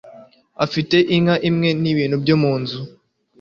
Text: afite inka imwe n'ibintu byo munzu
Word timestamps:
afite 0.65 0.97
inka 1.15 1.35
imwe 1.49 1.69
n'ibintu 1.81 2.15
byo 2.23 2.35
munzu 2.41 2.79